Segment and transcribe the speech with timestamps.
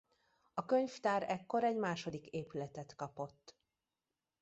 [0.53, 3.57] A könyvtár ekkor egy második épületet kapott.